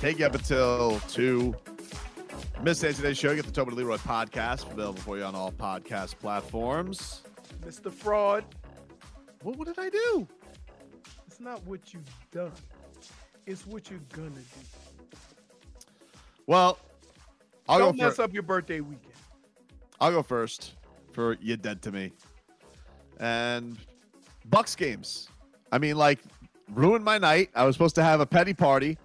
[0.00, 1.54] Take you up until 2.
[2.62, 3.34] Miss Day today's show.
[3.34, 7.20] Get the Tobin and Leroy podcast available for you on all podcast platforms.
[7.60, 7.92] Mr.
[7.92, 8.44] Fraud.
[9.42, 10.26] What, what did I do?
[11.26, 12.50] It's not what you've done.
[13.44, 14.40] It's what you're gonna do.
[16.46, 16.78] Well,
[17.68, 19.12] I'll Don't go mess up your birthday weekend.
[20.00, 20.76] I'll go first
[21.12, 22.12] for you dead to me.
[23.18, 23.76] And
[24.46, 25.28] Bucks games.
[25.70, 26.20] I mean, like,
[26.70, 27.50] ruined my night.
[27.54, 28.96] I was supposed to have a petty party,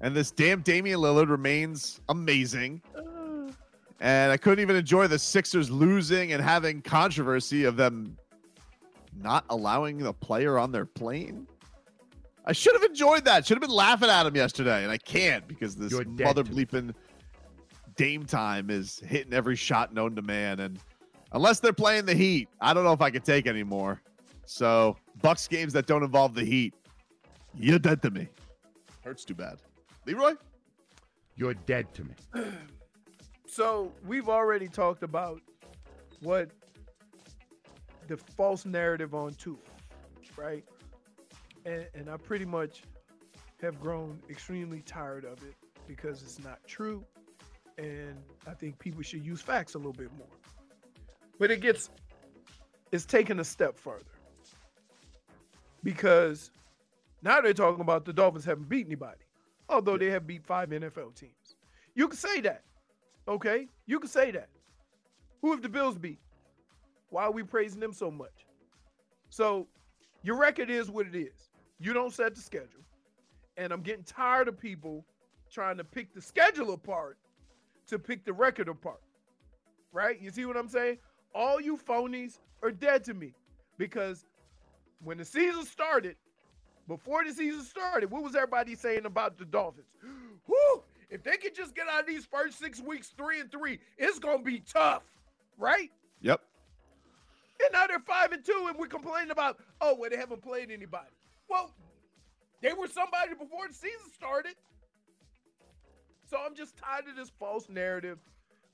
[0.00, 2.82] and this damn Damian Lillard remains amazing.
[4.00, 8.16] And I couldn't even enjoy the Sixers losing and having controversy of them
[9.20, 11.48] not allowing the player on their plane.
[12.44, 13.44] I should have enjoyed that.
[13.44, 16.94] Should have been laughing at him yesterday, and I can't because this mother bleeping
[17.96, 20.60] Dame time is hitting every shot known to man.
[20.60, 20.78] And
[21.32, 24.00] unless they're playing the Heat, I don't know if I can take anymore.
[24.46, 26.72] So Bucks games that don't involve the Heat,
[27.54, 28.28] you're dead to me.
[29.02, 29.58] Hurts too bad.
[30.08, 30.36] Leroy,
[31.36, 32.14] You're dead to me.
[33.50, 35.40] So we've already talked about
[36.20, 36.50] what
[38.06, 39.58] the false narrative on two,
[40.36, 40.62] right?
[41.64, 42.82] And, and I pretty much
[43.62, 45.54] have grown extremely tired of it
[45.86, 47.04] because it's not true.
[47.78, 50.28] And I think people should use facts a little bit more.
[51.38, 51.88] But it gets,
[52.92, 54.04] it's taken a step further
[55.82, 56.50] because
[57.22, 59.24] now they're talking about the Dolphins haven't beat anybody,
[59.68, 61.56] although they have beat five NFL teams.
[61.94, 62.62] You can say that.
[63.26, 64.48] Okay, you can say that.
[65.42, 66.18] Who have the Bills beat?
[67.10, 68.46] Why are we praising them so much?
[69.30, 69.66] So,
[70.22, 71.50] your record is what it is.
[71.78, 72.82] You don't set the schedule,
[73.56, 75.04] and I'm getting tired of people
[75.50, 77.18] trying to pick the schedule apart
[77.86, 79.00] to pick the record apart.
[79.92, 80.20] Right?
[80.20, 80.98] You see what I'm saying?
[81.34, 83.34] All you phonies are dead to me
[83.78, 84.26] because
[85.02, 86.16] when the season started,
[86.88, 89.86] before the season started, what was everybody saying about the Dolphins?
[90.46, 90.82] Whoo!
[91.10, 94.18] If they could just get out of these first six weeks three and three, it's
[94.18, 95.02] gonna be tough,
[95.56, 95.90] right?
[96.20, 96.40] yep.
[97.60, 100.70] And now they're five and two, and we're complaining about, oh, well, they haven't played
[100.70, 101.10] anybody.
[101.48, 101.74] Well,
[102.62, 104.54] they were somebody before the season started.
[106.30, 108.18] So I'm just tired of this false narrative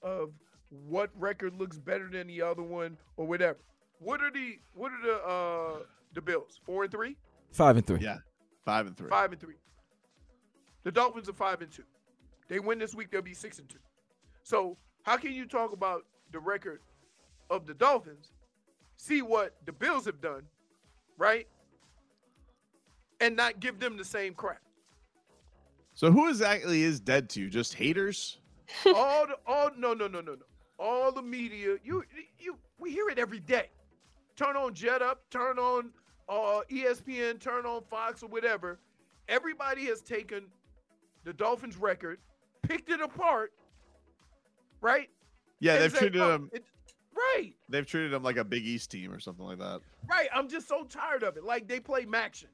[0.03, 0.33] of
[0.69, 3.59] what record looks better than the other one or whatever.
[4.01, 6.61] What are the what are the uh the Bills?
[6.65, 7.17] Four and three?
[7.55, 8.01] Five and three.
[8.01, 8.19] Yeah.
[8.65, 9.09] Five and three.
[9.09, 9.55] Five and three.
[10.83, 11.85] The Dolphins are five and two.
[12.49, 13.79] They win this week, they'll be six and two.
[14.43, 16.81] So how can you talk about the record
[17.51, 18.33] of the Dolphins,
[18.97, 20.43] see what the Bills have done,
[21.17, 21.47] right?
[23.21, 24.61] And not give them the same crap.
[25.95, 27.49] So who exactly is dead to you?
[27.49, 28.39] Just haters?
[28.87, 30.45] all the all no no no no no.
[30.79, 32.03] All the media, you
[32.39, 33.69] you we hear it every day.
[34.35, 35.91] Turn on Get Up, turn on
[36.29, 38.79] uh ESPN, turn on Fox or whatever.
[39.29, 40.45] Everybody has taken
[41.25, 42.19] the Dolphins record,
[42.63, 43.53] picked it apart,
[44.81, 45.09] right?
[45.61, 46.51] Yeah, And they've treated "Oh, them.
[46.53, 46.65] it-
[47.17, 47.53] right.
[47.69, 49.81] They've treated them like a Big East team or something like that.
[50.07, 50.29] Right.
[50.35, 51.45] I'm just so tired of it.
[51.45, 52.49] Like they play MACtion,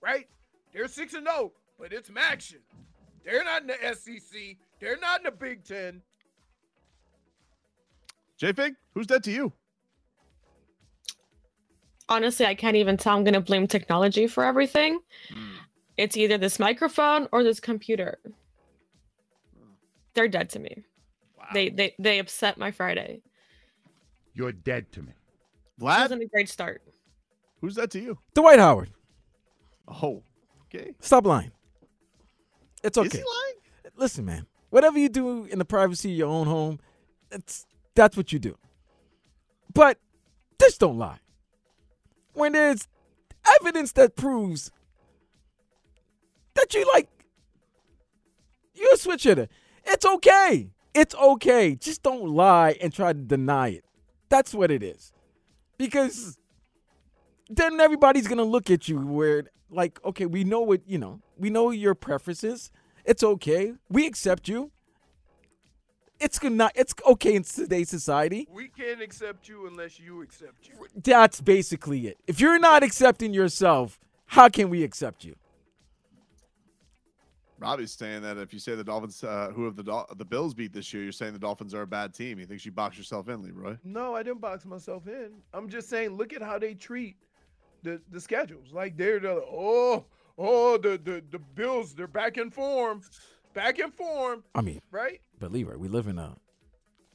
[0.00, 0.28] right?
[0.72, 2.60] They're six and zero, but it's MACtion.
[3.24, 4.56] They're not in the SEC.
[4.80, 6.02] They're not in the Big Ten.
[8.38, 9.52] J Fig, who's dead to you?
[12.08, 13.16] Honestly, I can't even tell.
[13.16, 15.00] I'm gonna blame technology for everything.
[15.32, 15.44] Hmm.
[15.96, 18.18] It's either this microphone or this computer.
[20.14, 20.84] They're dead to me.
[21.54, 23.22] They they they upset my Friday.
[24.34, 25.12] You're dead to me.
[25.12, 26.82] It Vlad, wasn't a great start.
[27.60, 28.18] who's that to you?
[28.34, 28.90] Dwight Howard.
[29.86, 30.22] Oh,
[30.64, 30.94] okay.
[31.00, 31.52] Stop lying.
[32.84, 33.18] It's Is okay.
[33.18, 33.92] he lying?
[33.96, 34.46] Listen, man.
[34.70, 36.78] Whatever you do in the privacy of your own home,
[37.30, 38.56] it's that's what you do.
[39.72, 39.98] But
[40.60, 41.18] just don't lie.
[42.38, 42.86] When there's
[43.60, 44.70] evidence that proves
[46.54, 47.08] that you like
[48.74, 49.48] you're a switch hitter,
[49.84, 50.70] it's okay.
[50.94, 51.74] It's okay.
[51.74, 53.84] Just don't lie and try to deny it.
[54.28, 55.12] That's what it is.
[55.78, 56.38] Because
[57.48, 61.50] then everybody's gonna look at you where like, okay, we know what you know, we
[61.50, 62.70] know your preferences.
[63.04, 63.72] It's okay.
[63.88, 64.70] We accept you.
[66.20, 68.48] It's gonna it's okay in today's society.
[68.50, 70.74] We can't accept you unless you accept you.
[70.96, 72.18] That's basically it.
[72.26, 75.36] If you're not accepting yourself, how can we accept you?
[77.60, 80.54] Robbie's saying that if you say the Dolphins, uh, who have the Dol- the Bills
[80.54, 82.38] beat this year, you're saying the Dolphins are a bad team.
[82.38, 83.76] He thinks you box yourself in, Leroy.
[83.82, 85.32] No, I didn't box myself in.
[85.52, 87.16] I'm just saying, look at how they treat
[87.82, 88.72] the the schedules.
[88.72, 90.04] Like they're the oh
[90.36, 91.94] oh the the the Bills.
[91.94, 93.02] They're back in form,
[93.58, 95.20] back in form, I mean, right?
[95.38, 96.36] but Leroy, we live in a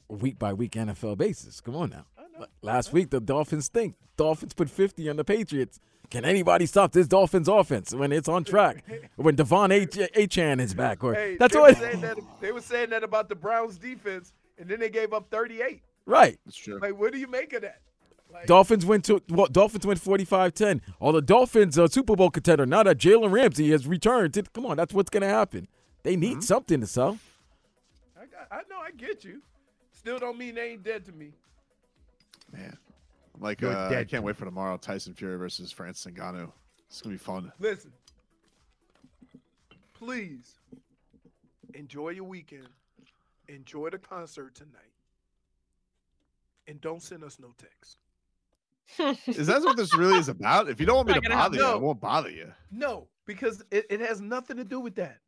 [0.08, 1.60] week by week NFL basis.
[1.60, 2.04] Come on now.
[2.18, 2.40] I know.
[2.44, 3.94] L- Last week the Dolphins stink.
[4.16, 5.80] Dolphins put 50 on the Patriots.
[6.10, 8.84] Can anybody stop this Dolphins offense when it's on track?
[9.16, 11.78] when Devon H- Achane is back, or Hey, that's they what.
[11.80, 15.30] were that they were saying that about the Browns defense, and then they gave up
[15.30, 15.82] 38.
[16.06, 16.38] Right.
[16.44, 16.78] That's true.
[16.80, 17.80] Like, what do you make of that?
[18.32, 20.80] Like, Dolphins went to well, Dolphins went 45-10.
[21.00, 22.66] All the Dolphins are Super Bowl contender.
[22.66, 25.68] Now that Jalen Ramsey has returned, to, come on, that's what's gonna happen.
[26.04, 27.18] They need something to sell.
[28.16, 29.40] I got, I know, I get you.
[29.92, 31.32] Still don't mean they ain't dead to me.
[32.52, 32.76] Man,
[33.34, 34.08] I'm like, You're uh, I dead.
[34.08, 34.76] can't wait for tomorrow.
[34.76, 36.52] Tyson Fury versus Francis Ngannou.
[36.88, 37.50] It's gonna be fun.
[37.58, 37.90] Listen,
[39.94, 40.54] please
[41.72, 42.68] enjoy your weekend.
[43.48, 44.92] Enjoy the concert tonight.
[46.68, 47.98] And don't send us no text.
[49.26, 50.68] Is that what this really is about?
[50.68, 52.52] If you don't want me to gonna bother you, I won't bother you.
[52.70, 55.18] No, because it, it has nothing to do with that.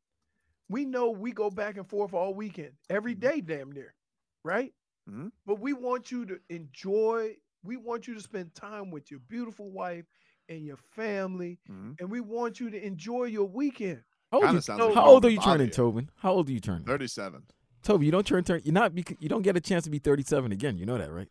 [0.69, 3.95] We know we go back and forth all weekend, every day, damn near,
[4.43, 4.73] right?
[5.09, 5.31] Mhm.
[5.47, 9.71] But we want you to enjoy, we want you to spend time with your beautiful
[9.71, 10.07] wife
[10.49, 12.01] and your family, Mhm.
[12.01, 14.03] and we want you to enjoy your weekend.
[14.33, 15.73] How old, you, sounds like how old are you turning, you.
[15.73, 16.11] Tobin?
[16.17, 16.85] How old are you turning?
[16.85, 17.45] Thirty-seven.
[17.83, 18.61] Toby, you don't turn turn.
[18.65, 18.93] You're not.
[19.23, 20.77] You don't get a chance to be 37 again.
[20.77, 21.29] You know that, right?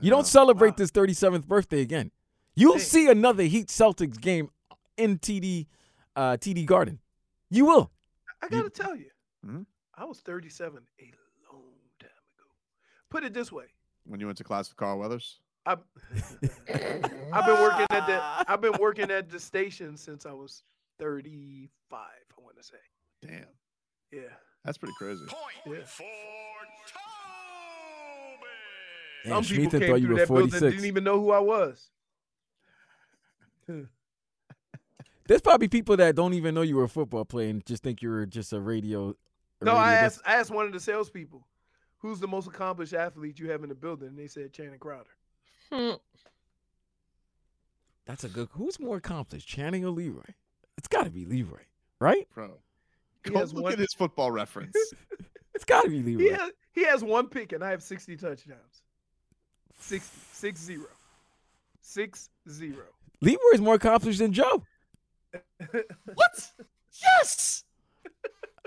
[0.00, 0.76] You don't celebrate Wow.
[0.76, 2.10] this 37th birthday again.
[2.54, 2.80] You'll Dang.
[2.82, 4.50] see another Heat Celtics game
[4.98, 5.66] in TD
[6.16, 7.00] uh, TD Garden.
[7.48, 7.90] You will.
[8.44, 9.10] I gotta tell you,
[9.44, 9.66] Mhm.
[9.94, 11.04] I was 37 a
[11.52, 11.62] long
[11.98, 12.48] time ago.
[13.10, 13.66] Put it this way.
[14.04, 15.40] When you went to class with Carl Weathers.
[15.66, 15.78] I've,
[17.32, 20.62] I've been working at the I've been working at the station since I was
[20.98, 21.98] 35,
[22.38, 22.76] I want to say.
[23.22, 23.46] Damn,
[24.12, 24.34] Yeah.
[24.62, 25.24] that's pretty crazy.
[25.66, 25.84] Yeah.
[29.24, 31.30] Damn, Some people Schmeathan came thought you through were that building didn't even know who
[31.30, 31.90] I was.
[35.26, 38.02] There's probably people that don't even know you were a football player and just think
[38.02, 39.14] you were just a radio.
[39.60, 41.46] a No, I radio asked I asked one of the salespeople,
[41.98, 44.08] who's the most accomplished athlete you have in the building?
[44.08, 45.10] And they said Channing Crowder.
[45.72, 45.92] Hmm.
[48.06, 48.48] That's a good.
[48.52, 50.20] Who's more accomplished, Channing or Leroy?
[50.76, 51.62] It's got to be Leroy,
[52.00, 52.28] right?
[52.34, 52.58] Bro,
[53.24, 54.76] He go has look one- at his football reference.
[55.54, 56.22] It's got to be Leroy.
[56.24, 58.82] He has he has one pick and I have 60 touchdowns.
[59.78, 60.88] Six six zero.
[61.80, 62.86] Six zero.
[63.20, 64.64] Leroy's more accomplished than Joe.
[66.14, 66.50] What?
[67.02, 67.64] Yes.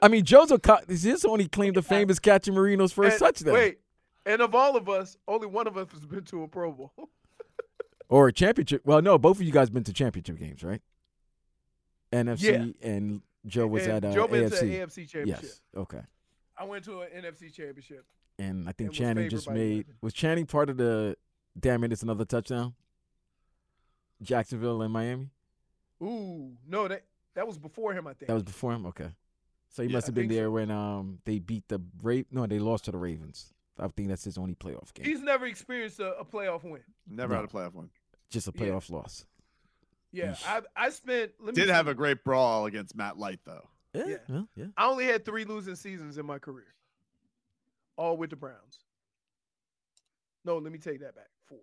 [0.02, 3.14] I mean, Joe's a co- this is only claim to fame is catching Marino's first
[3.14, 3.54] And- touchdown.
[3.54, 3.80] Wait,
[4.26, 6.92] and of all of us, only one of us has been to a Pro Bowl.
[8.10, 8.84] Or a championship.
[8.86, 10.82] Well, no, both of you guys been to championship games, right?
[12.14, 14.60] NFC and Joe was And at uh, Joe been AFC.
[14.60, 15.44] to AFC championship.
[15.44, 15.62] Yes.
[15.76, 16.00] Okay.
[16.58, 18.06] I went to an NFC championship.
[18.40, 19.96] And I think And Channing just made 11.
[20.02, 21.18] was Channing part of the
[21.60, 22.76] damn it, it's another touchdown.
[24.22, 25.30] Jacksonville and Miami.
[26.02, 27.04] Ooh, no, that
[27.36, 28.08] that was before him.
[28.08, 28.28] I think.
[28.28, 28.86] That was before him.
[28.88, 29.10] Okay,
[29.70, 30.36] so he Yeah, must have been think so.
[30.38, 33.54] there when um they beat the Ra- No, they lost to the Ravens.
[33.80, 35.06] I think that's his only playoff game.
[35.06, 36.82] He's never experienced a, a playoff win.
[37.08, 37.42] Never No.
[37.42, 37.90] had a playoff one.
[38.30, 38.62] Just a Yeah.
[38.66, 39.26] playoff loss.
[40.12, 40.46] Yeah, Yeesh.
[40.48, 41.34] I I spent.
[41.40, 41.74] Let me Did see.
[41.74, 43.70] have a great brawl against Matt Light though.
[43.94, 44.18] Yeah, Yeah.
[44.30, 44.66] well, yeah.
[44.78, 46.74] I only had three losing seasons in my career,
[47.98, 48.80] all with the Browns.
[50.46, 51.30] No, let me take that back.
[51.46, 51.60] Four.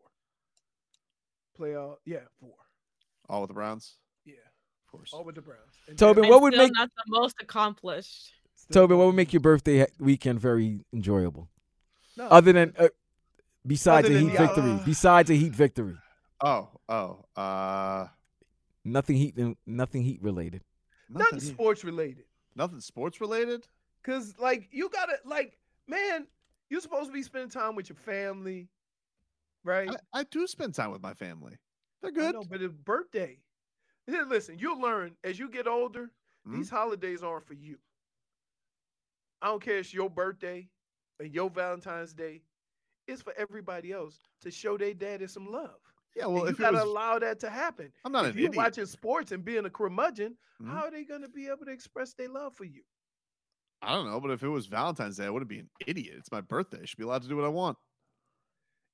[1.59, 2.55] Playoff, yeah, four.
[3.29, 5.11] All with the Browns, Yeah, of course.
[5.13, 5.61] all with the Browns.
[5.89, 8.33] And Tobin, then- what I'm would make- not the most accomplished?
[8.55, 11.49] still Tobin, what would make your birthday weekend very enjoyable?
[12.17, 12.89] No, Other than uh,
[13.67, 15.97] besides Other a than Heat the- victory, uh, besides a Heat victory,
[16.41, 18.09] Oh, oh, uh,
[18.85, 20.63] nothing Heat, nothing Heat related.
[21.09, 22.25] nothing nothing, sports related.
[22.55, 23.67] nothing sports related.
[24.05, 26.27] Cause like you gotta like, man,
[26.71, 28.69] you're supposed to be spending time with your family.
[29.65, 29.89] right?
[30.13, 31.57] I, I do spend time with my family.
[32.03, 32.35] They're I good.
[32.35, 33.39] know, but it's birthday.
[34.07, 36.13] Listen, you'll learn as you get older.
[36.47, 36.57] Mhm.
[36.57, 37.79] These holidays aren't for you.
[39.43, 40.71] I don't care if it's your birthday
[41.21, 42.45] and your Valentine's Day.
[43.07, 45.81] It's for everybody else to show their daddy some love.
[46.15, 47.93] Yeah, well, you if it gotta was, allow that to happen.
[48.05, 48.57] I'm not if an you're idiot.
[48.57, 50.69] watching sports and being a curmudgeon, Mhm.
[50.73, 52.85] how are they gonna be able to express their love for you?
[53.83, 56.17] I don't know, but if it was Valentine's Day, I wouldn't be an idiot.
[56.19, 56.81] It's my birthday.
[56.83, 57.79] I should be allowed to do what I want.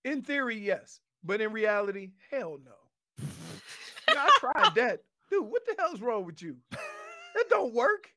[0.05, 2.89] In theory, yes, but in reality, hell no.
[4.26, 5.00] You I tried that,
[5.30, 5.46] dude.
[5.46, 6.56] What the hell's wrong with you?
[6.70, 8.10] That don't work.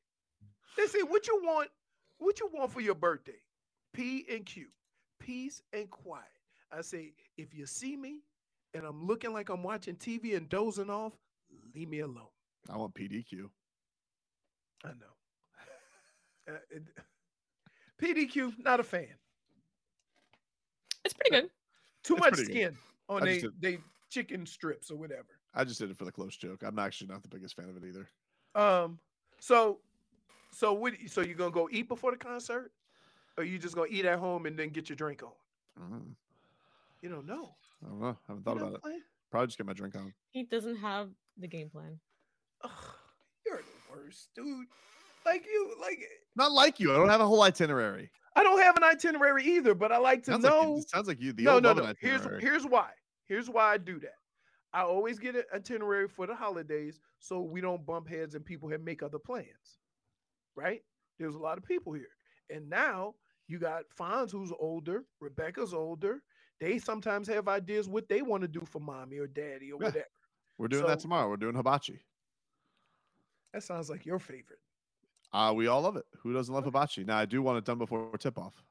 [0.76, 1.68] They say what you want,
[2.18, 3.38] what you want for your birthday.
[3.92, 4.66] P and Q,
[5.20, 6.24] peace and quiet.
[6.72, 8.20] I say if you see me
[8.74, 11.12] and I'm looking like I'm watching TV and dozing off,
[11.74, 12.26] leave me alone.
[12.68, 13.48] I want PDQ.
[14.84, 14.94] I know.
[16.46, 16.82] Uh, it-
[18.02, 19.06] PDQ, not a fan.
[21.04, 21.50] It's pretty good.
[22.02, 22.52] Too It's much pretty good.
[22.52, 22.76] skin
[23.08, 23.78] on I they just they
[24.10, 25.33] chicken strips or whatever.
[25.54, 26.62] I just did it for the close joke.
[26.64, 28.08] I'm actually not the biggest fan of it either.
[28.54, 28.98] Um,
[29.38, 29.78] so,
[30.52, 30.94] so what?
[31.06, 32.72] So you gonna go eat before the concert,
[33.38, 35.32] or you just gonna eat at home and then get your drink on?
[35.80, 36.14] Mm,
[37.02, 37.54] You don't know.
[37.84, 38.06] I don't know.
[38.08, 38.80] I haven't thought know about it.
[38.82, 38.94] what?
[39.30, 40.12] Probably just get my drink on.
[40.30, 41.08] He doesn't have
[41.38, 41.98] the game plan.
[42.62, 42.70] Ugh,
[43.44, 44.66] you're the worst, dude.
[45.26, 45.98] Like you, like
[46.36, 46.92] Not like you.
[46.92, 48.10] I don't have a whole itinerary.
[48.36, 50.62] I don't have an itinerary either, but I like to Sounds know.
[50.74, 51.32] you, it sounds like you.
[51.32, 51.84] The no, old no, no.
[51.84, 52.90] an Here's here's why.
[53.26, 54.14] Here's why I do that.
[54.74, 58.68] I always get an itinerary for the holidays so we don't bump heads and people
[58.70, 59.78] have make other plans.
[60.56, 60.82] Right?
[61.18, 62.08] There's a lot of people here.
[62.50, 63.14] And now
[63.46, 66.22] you got Fonz who's older, Rebecca's older.
[66.60, 69.86] They sometimes have ideas what they want to do for mommy or daddy or Yeah.
[69.86, 70.06] whatever.
[70.58, 71.28] We're doing that tomorrow.
[71.28, 72.00] We're doing hibachi.
[73.52, 74.60] That sounds like your favorite.
[75.32, 76.04] Uh, we all love it.
[76.20, 77.04] Who doesn't love hibachi?
[77.04, 78.64] Now, I do want it done before tip off.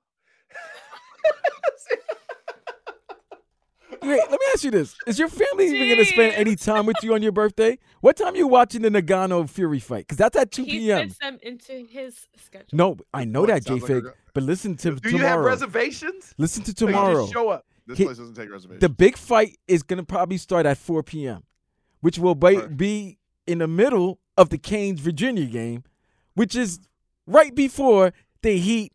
[4.03, 6.85] Wait, let me ask you this: Is your family even going to spend any time
[6.85, 7.77] with you on your birthday?
[8.01, 9.99] What time are you watching the Ngannou Fury fight?
[10.07, 11.07] Because that's at two He p.m.
[11.09, 12.67] fits them into his schedule.
[12.73, 14.03] No, I know Boy, that, J sounds like Fig.
[14.33, 16.33] but listen to do you have reservations?
[16.37, 17.27] listen to Or you just tomorrow.
[17.27, 17.65] show up.
[17.87, 18.81] This He- place doesn't take reservations.
[18.81, 21.43] The big fight is going to probably start at 4 p.m.,
[22.01, 22.77] which will be, Right.
[22.77, 23.17] be
[23.47, 25.83] in the middle of the Canes Virginia game,
[26.33, 26.79] which is
[27.27, 28.93] right before the Heat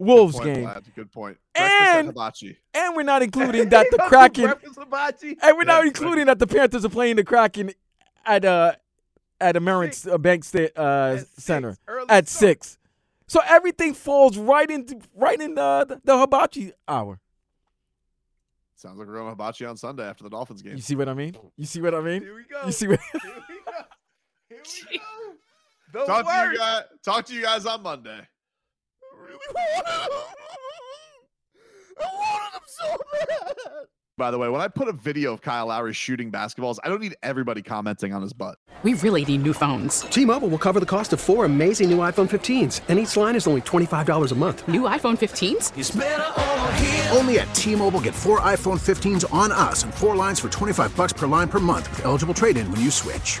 [0.00, 0.64] Wolves Good point, game.
[0.66, 0.94] Vlad.
[0.94, 1.38] Good point.
[1.54, 2.58] And- at hibachi.
[2.74, 6.84] And we're not including that the Kraken, and we're not Yeah, including that the Panthers
[6.84, 7.72] are playing the Kraken
[8.24, 8.72] at uh
[9.40, 12.40] at Amerant uh, Bank Sta- uh, At Center early at start.
[12.40, 12.78] six.
[13.26, 17.20] So everything falls right into right in the the, the hibachi hour.
[18.76, 20.74] Sounds like we're going to hibachi on Sunday after the Dolphins game.
[20.76, 21.36] You see what I mean?
[21.56, 22.22] You see what I mean?
[22.22, 22.64] Here we go.
[22.64, 22.98] You see what?
[23.12, 23.72] Here we go.
[24.48, 24.58] Here
[24.90, 24.98] we
[25.92, 26.00] go.
[26.00, 26.82] The Talk to you guys.
[27.04, 28.20] Talk to you guys on Monday.
[34.20, 37.00] By the way, when I put a video of Kyle Lowry shooting basketballs, I don't
[37.00, 38.58] need everybody commenting on his butt.
[38.82, 40.02] We really need new phones.
[40.02, 43.46] T-Mobile will cover the cost of four amazing new iPhone 15s, and each line is
[43.46, 44.68] only $25 a month.
[44.68, 47.16] New iPhone 15s?
[47.16, 51.14] Only at T-Mobile get four iPhone 15s on us and four lines for 25 bucks
[51.14, 53.40] per line per month with eligible trade-in when you switch.